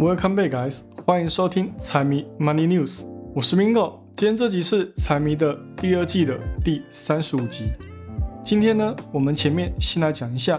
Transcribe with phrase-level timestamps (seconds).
[0.00, 0.78] Welcome back, guys！
[1.04, 3.02] 欢迎收听财迷 Money News，
[3.34, 3.98] 我是 Mingo。
[4.16, 7.70] 今天这集是财迷的第二季的第三十五集。
[8.42, 10.58] 今天呢，我们前面先来讲一下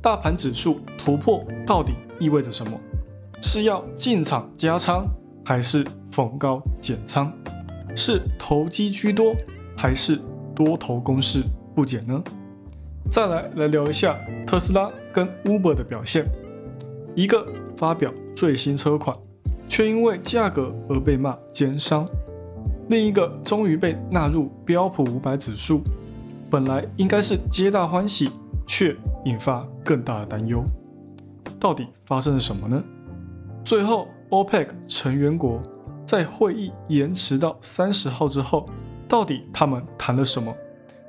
[0.00, 2.80] 大盘指数突破到底意味着什么？
[3.42, 5.04] 是要进场加仓，
[5.44, 7.30] 还是逢高减仓？
[7.94, 9.36] 是投机居多，
[9.76, 10.18] 还是
[10.54, 11.42] 多头攻势
[11.74, 12.24] 不减呢？
[13.12, 16.24] 再来来聊一下特斯拉跟 Uber 的表现，
[17.14, 18.10] 一个发表。
[18.38, 19.16] 最新车款，
[19.66, 22.04] 却因为价格而被骂奸商；
[22.88, 25.80] 另一个终于被纳入标普五百指数，
[26.48, 28.30] 本来应该是皆大欢喜，
[28.64, 30.62] 却引发更大的担忧。
[31.58, 32.80] 到底发生了什么呢？
[33.64, 35.60] 最后，OPEC 成员国
[36.06, 38.68] 在会议延迟到三十号之后，
[39.08, 40.54] 到底他们谈了什么？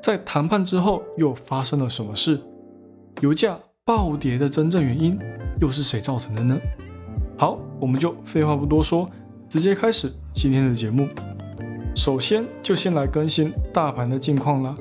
[0.01, 2.41] 在谈判之后又发生了什么事？
[3.21, 5.15] 油价暴跌的真正原因
[5.61, 6.59] 又是谁造成的呢？
[7.39, 9.09] 好，我们就废话不多说，
[9.47, 11.07] 直接开始今天的节目。
[11.95, 14.75] 首先就先来更新大盘的近况啦。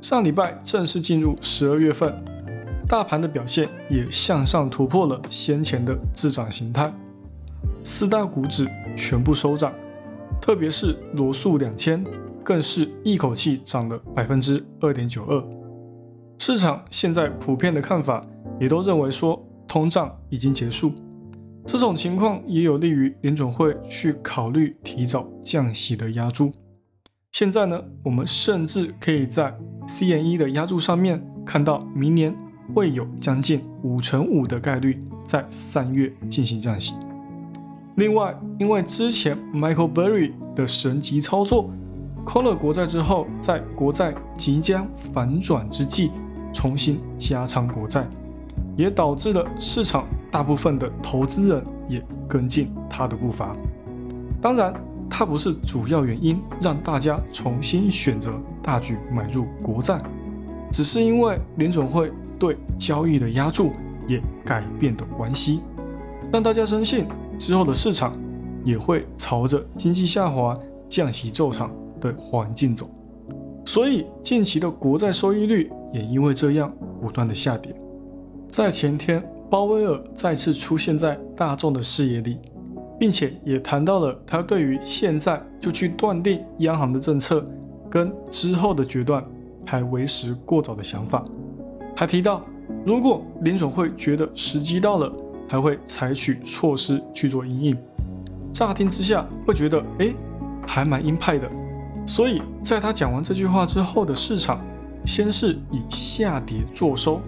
[0.00, 2.12] 上礼拜正式进入十二月份，
[2.88, 6.92] 大盘的表现也向上突破了先前的滞涨形态，
[7.84, 9.72] 四大股指全部收涨，
[10.42, 12.04] 特别是罗素两千
[12.42, 15.40] 更是一口气涨了百分之二点九二。
[16.38, 18.26] 市场现在普遍的看法
[18.58, 20.92] 也都认为说通胀已经结束。
[21.66, 26.52] 这种情况也有利于联准会去考虑提早降息的压注。
[27.32, 29.52] 现在呢，我们甚至可以在
[29.88, 32.34] CME 的压注上面看到，明年
[32.72, 36.94] 会有将近五成五的概率在三月进行降息。
[37.96, 41.68] 另外，因为之前 Michael Burry 的神级操作，
[42.24, 46.12] 空了国债之后，在国债即将反转之际，
[46.52, 48.06] 重新加仓国债，
[48.76, 50.06] 也导致了市场。
[50.36, 53.56] 大部分的投资人也跟进他的步伐，
[54.38, 54.74] 当然，
[55.08, 59.98] 它不是主要原因让大家重新选择大举买入国债，
[60.70, 63.70] 只是因为联准会对交易的压注
[64.06, 65.60] 也改变的关系，
[66.30, 67.06] 让大家深信
[67.38, 68.12] 之后的市场
[68.62, 70.54] 也会朝着经济下滑、
[70.86, 72.90] 降息骤长的环境走，
[73.64, 76.70] 所以近期的国债收益率也因为这样
[77.00, 77.74] 不断的下跌，
[78.50, 79.26] 在前天。
[79.48, 82.38] 鲍威尔再次出现在大众的视野里，
[82.98, 87.44] 并且也谈到了他对于现在就去断定央行的政策
[87.88, 89.24] 跟之后的决断
[89.64, 91.22] 还为时过早的想法。
[91.94, 92.42] 还提到，
[92.84, 95.12] 如果联总会觉得时机到了，
[95.48, 97.78] 还会采取措施去做应应。
[98.52, 100.12] 乍听之下会觉得，哎，
[100.66, 101.48] 还蛮鹰派的。
[102.04, 104.60] 所以在他讲完这句话之后的市场，
[105.04, 107.20] 先是以下跌作收。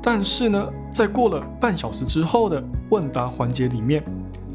[0.00, 4.04] 但是呢，在过了半小时之后的问答环节里面，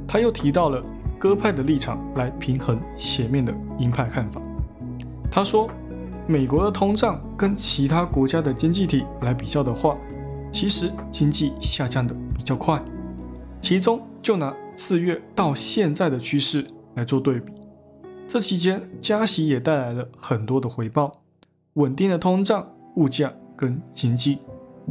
[0.07, 0.83] 他又提到了
[1.17, 4.39] 鸽派的立场来平衡前面的鹰派看法。
[5.31, 5.67] 他说，
[6.27, 9.97] 美国的通胀跟其他国家的经济体来比较的话，
[10.51, 12.79] 其实经济下降的比较快。
[13.59, 17.51] 其中就拿四月到现在的趋势来做对比，
[18.27, 21.11] 这期间加息也带来了很多的回报，
[21.73, 24.37] 稳定的通胀、物价跟经济。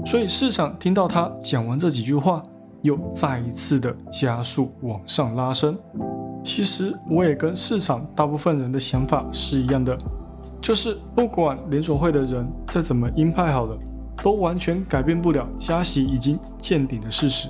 [0.05, 2.43] 所以市场听到他讲完这几句话，
[2.83, 5.77] 又再一次的加速往上拉升。
[6.45, 9.97] 其实我也跟市场大部分人的想法是一样的，
[10.61, 13.77] 就是不管联储会的人再怎么鹰派，好了，
[14.23, 17.49] 都完全改变不了加息已经见顶的事实。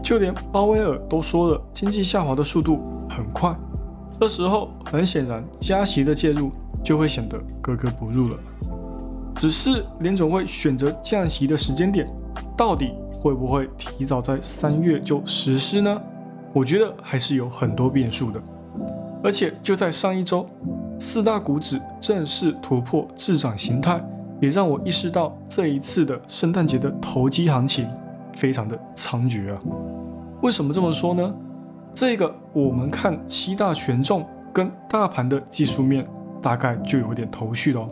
[0.00, 3.52] 就连鲍威尔都说了，经济下滑的速度很快。
[4.20, 6.52] 这时候很显然，加息的介入
[6.84, 8.36] 就会显得格格不入了。
[9.36, 12.06] 只是联总会选择降息的时间点，
[12.56, 16.00] 到底会不会提早在三月就实施呢？
[16.52, 18.40] 我觉得还是有很多变数的。
[19.22, 20.46] 而且就在上一周，
[20.98, 24.02] 四大股指正式突破滞涨形态，
[24.40, 27.88] 也让我意识到这一次的圣诞节的投机行情
[28.34, 29.58] 非常的猖獗啊！
[30.42, 31.34] 为什么这么说呢？
[31.94, 36.06] 这个我们看七大权重跟大盘的技术面，
[36.42, 37.88] 大概就有点头绪了。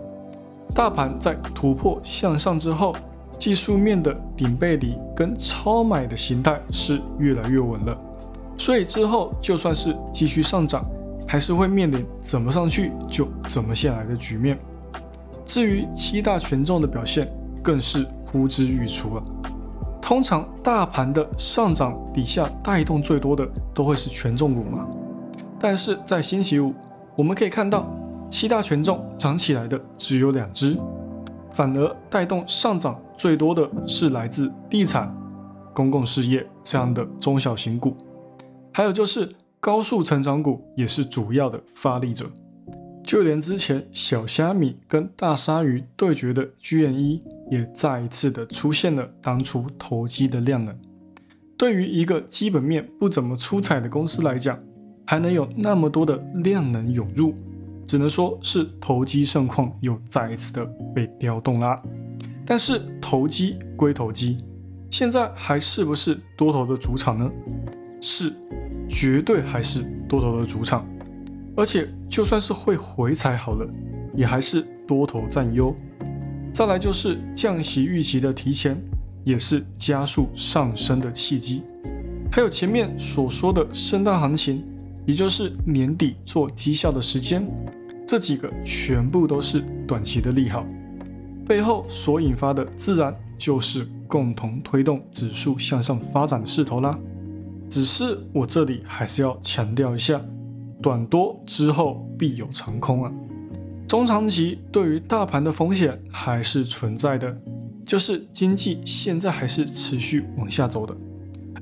[0.75, 2.95] 大盘在突破向上之后，
[3.39, 7.97] 技术面的顶背离跟超买的形态是越来越稳了，
[8.57, 10.85] 所以之后就算是继续上涨，
[11.27, 14.59] 还是会面临怎么上去就怎么下来的局面。
[15.45, 17.31] 至于七大权重的表现，
[17.63, 19.23] 更是呼之欲出了。
[20.01, 24.87] 通常大盘的上涨底下带动最多的都会是权重股嘛，
[25.61, 26.73] 但是在星期五
[27.15, 27.87] 我们可以看到。
[28.33, 30.75] 七大权重涨起来的只有两只，
[31.51, 35.15] 反而带动上涨最多的是来自地产、
[35.75, 37.95] 公共事业这样的中小型股。
[38.73, 39.29] 还有就是
[39.61, 42.25] 高速成长股也是主要的发力者。
[43.05, 47.21] 就连之前小虾米跟大鲨鱼对决的 GNE
[47.51, 50.75] 也再一次的出现了当初投机的量能。
[51.59, 54.59] 对于一个基本面不怎么出彩的公司来讲，
[55.05, 57.35] 还能有那么多的量能涌入，
[57.87, 60.65] 只能说是投机盛况又再一次的
[60.95, 61.83] 被调动啦。
[62.45, 64.39] 但是投机归投机，
[64.91, 67.31] 现在还是不是多头的主场呢？
[68.01, 68.33] 是，
[68.89, 70.87] 绝对还是多头的主场。
[71.55, 73.67] 而且就算是会回踩好了，
[74.15, 75.75] 也还是多头占优。
[76.53, 78.77] 再来就是降息预期的提前，
[79.23, 81.63] 也是加速上升的契机。
[82.31, 84.65] 还有前面所说的圣诞行情，
[85.07, 87.47] 也就是年底做绩效的时间，
[88.07, 90.65] 这几个全部都是短期的利好，
[91.47, 96.99] 背后所引发的自然就是共同推动指数向上发展的势头啦。
[97.69, 100.21] 只是我这里还是要强调一下。
[100.83, 103.13] 短多之后必有长空啊，
[103.87, 107.37] 中长期对于大盘的风险还是存在的，
[107.87, 110.93] 就是经济现在还是持续往下走的。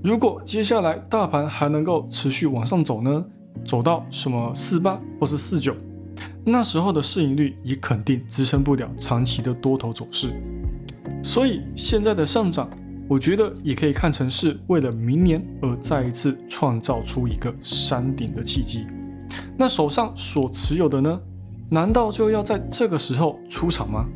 [0.02, 3.22] 如果接下来大盘还能够持续往上走呢，
[3.66, 5.76] 走到什么四八或是四九，
[6.42, 10.30] 那时候的市盈率也肯定支撑不了长期的多头走势。
[11.22, 12.70] 所以现在的上涨，
[13.08, 18.86] 我觉得也可以看成是为了明年而再一次创造出一个山顶的契机。
[19.54, 21.20] 那手上所持有的呢？
[21.68, 24.06] 难道就要在这个时候出场吗？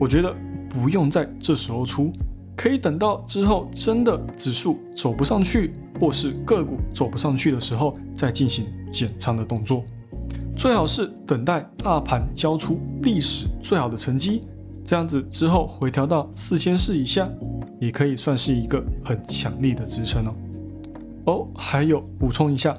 [0.00, 0.34] 我觉得
[0.68, 2.12] 不用在这时候出，
[2.60, 9.82] 可以等到之后真的指数走不上去，或是个股走不上去的时候再进行减仓的动作。
[10.58, 14.42] 最好是等待大盘交出历史最好的成绩，
[14.84, 17.26] 这样子之后回调到四千四以下，
[17.80, 20.34] 也可以算是一个很强力的支撑哦。
[21.24, 22.78] 哦，还有补充一下。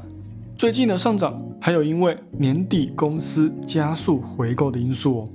[0.60, 5.27] 最近的上涨还有因为年底公司加速回购的因素哦，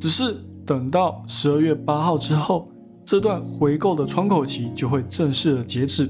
[0.00, 2.66] 只是等到十二月八号之后，
[3.10, 6.08] 这段回购的窗口期就会正式的截止，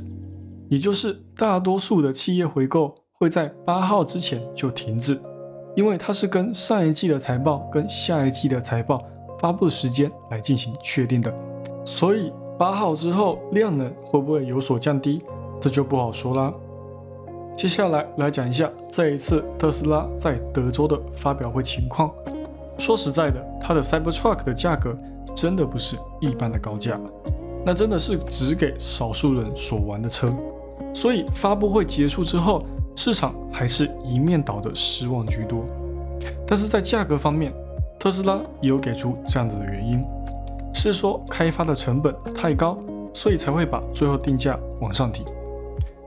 [0.68, 5.18] 也就是大多数的企业回购会在八号之前就停止，
[5.74, 9.02] 因为它是跟上一季的财报跟下一季的财报
[9.38, 11.34] 发布时间来进行确定的，
[11.86, 15.22] 所以八号之后量能会不会有所降低，
[15.58, 16.52] 这就不好说啦。
[17.56, 22.12] 接下来来讲一下这一次特斯拉在德州的发表会情况。
[22.76, 24.94] 说实在的，它的 Cybertruck 的价格
[25.34, 26.98] 真的不是一般的高价，
[27.64, 30.32] 那真的是只给少数人所玩的车。
[30.94, 35.64] 所以发布会结束之后，市场还是一面倒的失望居多。
[36.46, 37.52] 但是在价格方面，
[37.98, 40.04] 特斯拉也有给出这样子的原因，
[40.74, 42.78] 是说开发的成本太高，
[43.14, 45.24] 所以才会把最后定价往上提，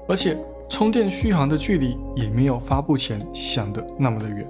[0.07, 0.37] 而且。
[0.69, 4.47] 充电续航的距离也没有发布前想的那么的远。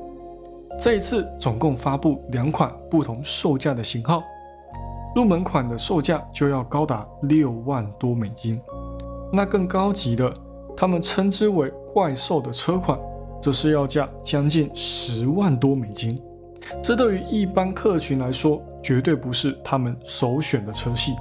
[0.79, 4.23] 这一次总共发布两款不同售价的型号，
[5.15, 8.59] 入门款的售价就要高达六万多美金，
[9.31, 10.33] 那更高级的，
[10.75, 12.99] 他们称之为怪兽的车款，
[13.41, 16.21] 则是要价将近十万多美金。
[16.81, 21.13] 这对于一般客群来说，绝对不是他们首选的车系。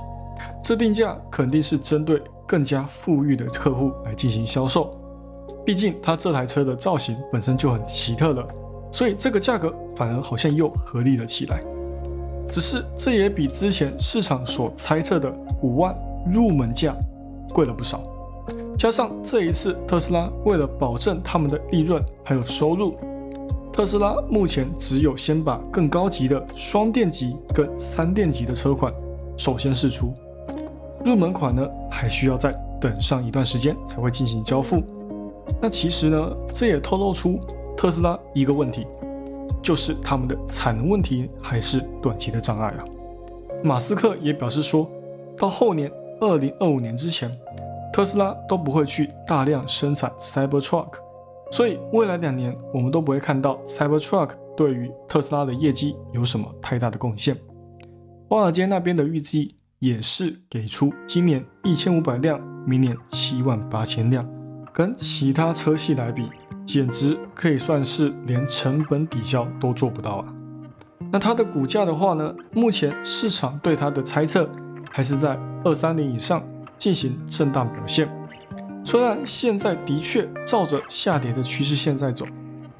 [0.62, 2.22] 这定价肯定是针对。
[2.44, 4.94] 更加富裕的客户来进行销售，
[5.64, 8.46] 毕竟它这台车的造型本身就很奇特了，
[8.90, 11.64] 所以这个价格反而好像又合理了起来。
[12.52, 15.96] 只是这也比之前市场所猜测的五万
[16.30, 16.94] 入门价
[17.54, 18.02] 贵了不少。
[18.76, 22.94] 加上这一次特斯拉为了保证他们的利润还有收入，
[23.72, 28.92] 特斯拉目前只有先把更高级的双电级跟三电级的车款
[29.34, 30.12] 首先试出。
[31.06, 34.82] 入门款呢，还需要再等上一段时间才会进行交付。
[35.58, 37.40] 那其实呢，这也透露出
[37.74, 38.86] 特斯拉一个问题，
[39.62, 42.84] 就是他们的产能问题还是短期的障碍啊。
[43.62, 44.90] 马斯克也表示说，
[45.36, 45.90] 到后年
[46.20, 47.30] 二零二五年之前，
[47.92, 50.94] 特斯拉都不会去大量生产 Cybertruck，
[51.50, 57.36] 所以未来两年我们都不会看到 Cybertruck 对于特斯拉的业绩有什么太大的贡献。
[58.28, 59.54] 华尔街那边的预计。
[59.82, 64.24] 也是给出今年一千五百辆，明年七万八千辆，
[64.72, 66.30] 跟其他车系来比，
[66.64, 70.28] 简直可以算是连成本抵消都做不到啊。
[71.10, 74.50] 那它的股价的话呢，目前市场对它的猜测
[74.90, 76.42] 还是在二三零以上
[76.78, 78.08] 进行震荡表现。
[78.82, 82.24] 虽然现在的确照着下跌的趋势线在走，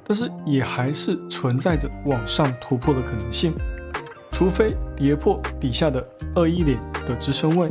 [0.02, 3.52] 但是也还是存在着往上突破的可能性。
[4.30, 6.02] 除非跌破底下的
[6.34, 7.70] 二一零的支撑位，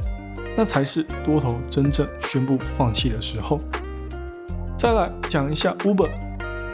[0.55, 3.59] 那才是多头真正宣布放弃的时候。
[4.81, 6.09] 再来讲一下 Uber，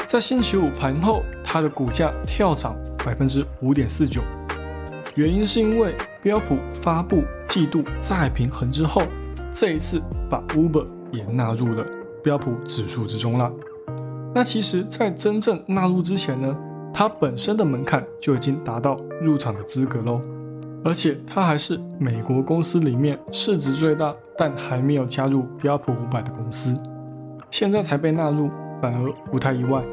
[0.07, 2.73] 在星期五盘后，它的股价跳涨
[3.03, 4.21] 百分之五点四九，
[5.15, 9.01] 原因是因为标普发布季度再平衡之后，
[9.53, 11.85] 这一次把 Uber 也纳入了
[12.23, 13.51] 标普指数之中了。
[14.33, 16.57] 那其实，在真正纳入之前呢，
[16.93, 20.21] 它本身的门槛就已经达到入场的资格喽，
[20.81, 26.73] 而且它还是美国公司里面市值最大但还没有加入标普五百的公司，
[27.49, 28.49] 现在才被纳入，
[28.81, 29.83] 反而不太意外。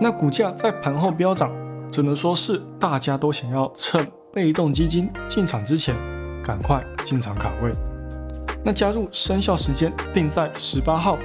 [0.00, 1.50] 那股价在盘后飙涨，
[1.90, 5.94] 只能说是大家都想要趁被动基金进场之前，
[6.44, 7.72] 赶快进场卡位。
[8.64, 11.18] 那加入生效时间定在十八号。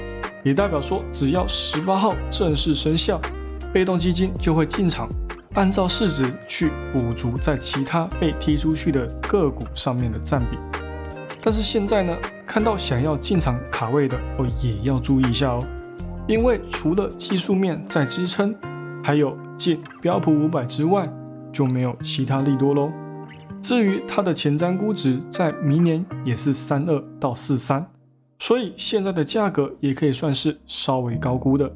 [0.43, 3.21] 也代表说，只要十八号正式生效，
[3.71, 5.07] 被动基金就会进场，
[5.53, 10.57] 按照市值去补足在其他被踢出去的个股上面的占比。
[11.43, 12.17] 但是现在呢，
[12.51, 15.65] 看到想要进场卡位的哦，也要注意一下哦，
[16.27, 18.53] 因为除了技术面在支撑，
[19.01, 21.10] 还有进标普五百之外，
[21.53, 22.91] 就没有其他利多喽。
[23.62, 27.89] 至于它的前瞻估值，在明年也是三二到四三。
[28.39, 31.72] 所以现在的价格也可以算是稍微高估的，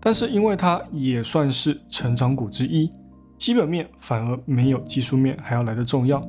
[0.00, 2.90] 但是因为它也算是成长股之一，
[3.38, 6.20] 基本面反而没有技术面还要来的重要。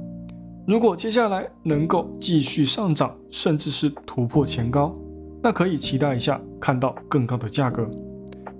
[0.65, 4.93] 如果接下来能够继续上涨，甚至是突破前高，
[5.41, 7.89] 那可以期待一下看到更高的价格。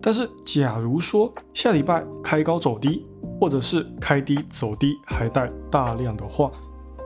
[0.02, 3.06] 但是假如说下礼拜开高走低，
[3.40, 6.52] 或者是开低走低还带大量的话，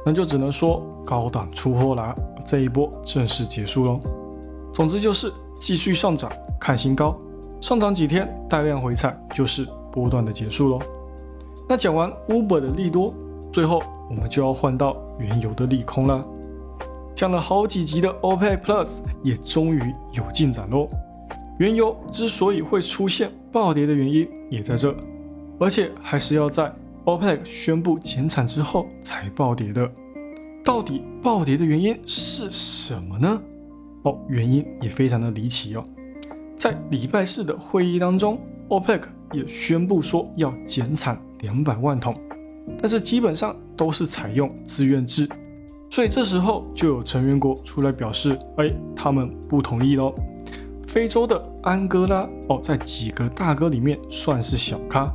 [0.03, 2.15] 那就只能说高档出货啦。
[2.43, 3.99] 这一波正式结束喽。
[4.73, 7.15] 总之就是继续上涨，看新高，
[7.61, 10.79] 上涨几天带量回踩，就是波段的结束喽。
[11.69, 13.13] 那讲完 Uber 的利多，
[13.51, 16.25] 最后我们就要换到原油的利空了。
[17.15, 18.87] 讲了好几集的 OPEC Plus
[19.23, 20.87] 也终于有进展喽。
[21.57, 24.95] 原油之所以会出现暴跌的原因也在这，
[25.59, 26.71] 而且还是要在
[27.05, 29.89] OPEC 宣布减产之后才暴跌的。
[30.63, 33.41] 到底暴跌的原因是什么呢？
[34.03, 35.83] 哦，原因也非常的离奇哦。
[36.55, 42.15] 在礼拜四的会议当中，OPEC 也宣布说要减产两百万桶，
[42.79, 45.27] 但是基本上都是采用自愿制，
[45.89, 50.13] 所以这时候就有成员国出来表示，哎，他们不同意喽。
[50.87, 55.13] 非洲的安哥拉哦，在几个大哥里面算是小咖，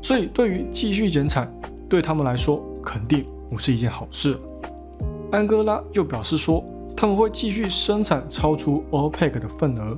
[0.00, 1.52] 所以对于继续减产，
[1.88, 4.38] 对他们来说肯定不是一件好事。
[5.30, 6.64] 安哥拉就表示说，
[6.96, 9.96] 他们会继续生产超出 OPEC 的份额，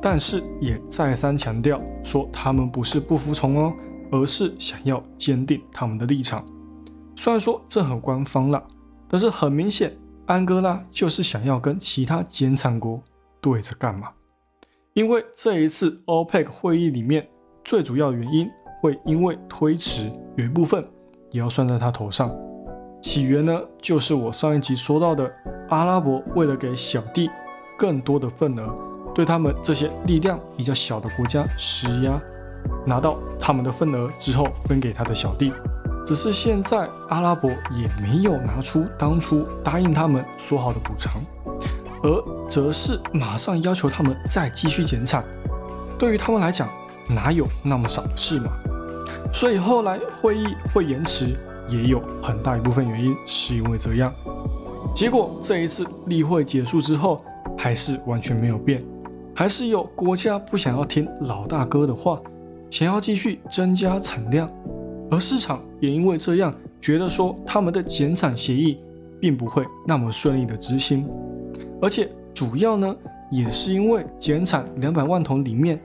[0.00, 3.72] 但是也再三强调说，他们不是不服从哦，
[4.10, 6.44] 而是想要坚定他们的立场。
[7.16, 8.62] 虽然说这很官方了，
[9.08, 9.96] 但是很明显，
[10.26, 13.02] 安哥拉就是想要跟其他减产国
[13.40, 14.08] 对着干嘛？
[14.94, 17.28] 因为这一次 OPEC 会议里面
[17.64, 18.48] 最主要原因
[18.80, 20.84] 会因为推迟，有一部分
[21.30, 22.34] 也要算在他头上。
[23.00, 25.32] 起源呢，就是我上一集说到的，
[25.68, 27.30] 阿拉伯为了给小弟
[27.78, 28.74] 更多的份额，
[29.14, 32.20] 对他们这些力量比较小的国家施压，
[32.86, 35.52] 拿到他们的份额之后分给他的小弟。
[36.06, 41.20] 只是现在阿拉伯也没有拿出当初答应他们说好的补偿，
[42.02, 45.24] 而则是马上要求他们再继续减产。
[45.98, 46.68] 对于他们来讲，
[47.08, 48.50] 哪有那么少的事嘛？
[49.32, 51.36] 所以后来会议会延迟。
[51.70, 54.10] 也有很大一部分原因是因为这样，
[54.94, 57.22] 结果这一次例会结束之后，
[57.58, 58.82] 还是完全没有变，
[59.34, 62.18] 还是有国家不想要听老大哥的话，
[62.70, 64.50] 想要继续增加产量，
[65.10, 68.78] 而市场也因为这样觉得说他们的减产协议
[69.20, 71.08] 并不会那么顺利的执行，
[71.80, 72.94] 而且主要呢
[73.30, 75.80] 也是因为减产两百万桶里面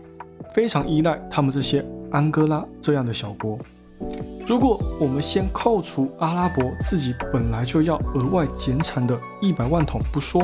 [0.54, 3.58] 非常依赖他们这些安哥拉这样的小国。
[4.46, 10.44] 如果我们先扣除阿拉伯自己本来就要额外减产的一百万桶不说，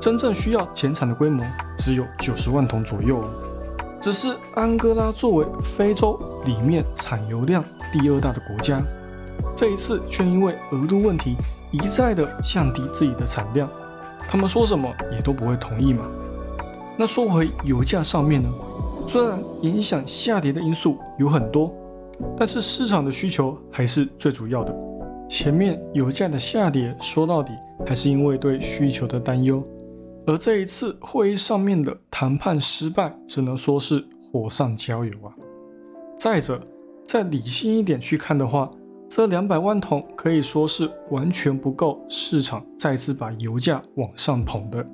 [0.00, 1.44] 真正需要减产的规模
[1.76, 3.24] 只有九十万桶左右。
[4.02, 8.82] 只是安哥拉作为非洲里面产油量第二大的国家，
[9.54, 11.36] 这一次却因为额度问题
[11.70, 13.70] 一再的降低自己的产量，
[14.28, 16.04] 他们说什么也都不会同意嘛。
[16.96, 18.52] 那说回油价上面呢，
[19.06, 21.72] 虽然影响下跌的因素有很多。
[22.36, 24.74] 但是市场的需求还是最主要的。
[25.28, 27.52] 前面油价的下跌，说到底
[27.86, 29.62] 还是因为对需求的担忧。
[30.26, 35.34] 而这一次会议上面的谈判失败，只能说是火上浇油啊。
[36.18, 36.62] 再者，
[37.04, 38.70] 再理性一点去看的话，
[39.08, 44.86] 这两百万桶可以说是完全不够市场再次把油价往上捧的，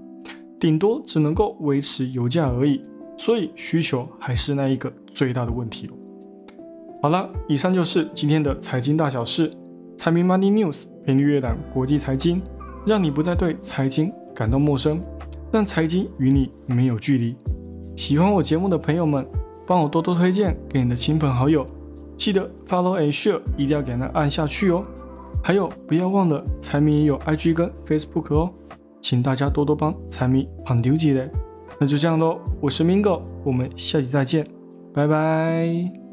[0.58, 2.82] 顶多只能够维持油价而已。
[3.18, 5.90] 所以需求还是那一个最大的问题。
[7.02, 9.50] 好了，以上就是今天的财经大小事，
[9.99, 12.40] 财迷 Money News 陪你阅览国际财经，
[12.87, 15.02] 让你不再对财经感到陌生，
[15.52, 17.37] 让财经与你没有距离。
[17.97, 19.26] 喜欢我节目的朋友们，
[19.67, 21.64] 帮我多多推荐给你的亲朋好友，
[22.17, 24.83] 记得 Follow and Share 一定要给它按下去哦。
[25.43, 28.50] 还有，不要忘了财迷也有 IG 跟 Facebook 哦，
[29.00, 31.31] 请大家多多帮财迷捧丢几嘞。
[31.78, 34.47] 那就这样喽，我是 Mingo，我们下期再见，
[34.93, 36.08] 拜拜。